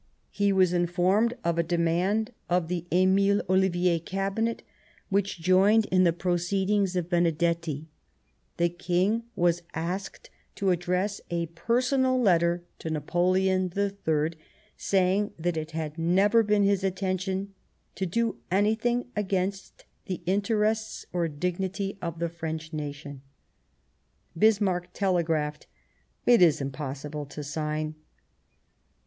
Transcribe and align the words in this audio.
He 0.31 0.51
was 0.51 0.73
informed 0.73 1.35
of 1.43 1.59
a 1.59 1.63
demand 1.63 2.33
of 2.49 2.69
the 2.69 2.87
Emile 2.91 3.43
Ollivier 3.47 3.99
Cabinet 4.03 4.63
which 5.09 5.39
joined 5.39 5.85
in 5.91 6.05
the 6.05 6.11
proceedings 6.11 6.95
of 6.95 7.07
Bene 7.07 7.31
detti: 7.31 7.85
the 8.57 8.69
King 8.69 9.21
was 9.35 9.61
asked 9.75 10.31
to 10.55 10.71
address 10.71 11.21
a 11.29 11.45
personal 11.53 12.19
letter 12.19 12.63
to 12.79 12.89
Napoleon 12.89 13.71
III, 13.77 14.31
saying 14.75 15.33
that 15.37 15.55
it 15.55 15.69
had 15.69 15.99
never 15.99 16.41
been 16.41 16.63
his 16.63 16.83
intention 16.83 17.53
"to 17.93 18.07
do 18.07 18.37
anything 18.49 19.05
against 19.15 19.85
the 20.07 20.21
interests 20.25 21.05
or 21.13 21.27
dignity 21.27 21.99
of 22.01 22.17
the 22.17 22.27
French 22.27 22.73
nation." 22.73 23.21
Bismarck 24.35 24.93
telegraphed:" 24.93 25.67
It 26.25 26.41
is 26.41 26.59
impossible 26.59 27.27
to 27.27 27.43
sign." 27.43 27.93